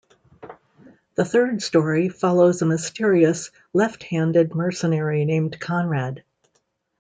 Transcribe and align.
The 1.13 1.25
third 1.25 1.61
story 1.61 2.09
follows 2.09 2.63
a 2.63 2.65
mysterious, 2.65 3.51
left-handed 3.71 4.55
mercenary 4.55 5.25
named 5.25 5.59
Konrad. 5.59 6.23